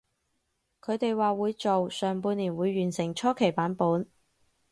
[0.81, 4.09] 佢哋話會做，上半年會完成初期版本